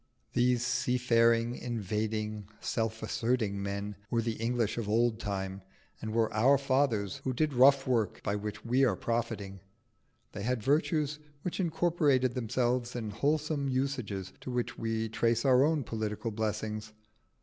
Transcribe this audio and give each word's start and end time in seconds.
These 0.33 0.65
seafaring, 0.65 1.55
invading, 1.55 2.47
self 2.59 3.03
asserting 3.03 3.61
men 3.61 3.95
were 4.09 4.23
the 4.23 4.33
English 4.41 4.79
of 4.79 4.89
old 4.89 5.19
time, 5.19 5.61
and 6.01 6.11
were 6.11 6.33
our 6.33 6.57
fathers 6.57 7.17
who 7.17 7.33
did 7.33 7.53
rough 7.53 7.85
work 7.85 8.23
by 8.23 8.35
which 8.35 8.65
we 8.65 8.83
are 8.83 8.95
profiting. 8.95 9.59
They 10.31 10.41
had 10.41 10.63
virtues 10.63 11.19
which 11.43 11.59
incorporated 11.59 12.33
themselves 12.33 12.95
in 12.95 13.11
wholesome 13.11 13.69
usages 13.69 14.33
to 14.41 14.49
which 14.49 14.75
we 14.75 15.07
trace 15.07 15.45
our 15.45 15.63
own 15.63 15.83
political 15.83 16.31
blessings. 16.31 16.93